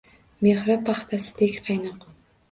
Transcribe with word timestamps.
Mehri- 0.45 0.77
paxtasidek 0.87 1.59
qaynoq… 1.67 1.99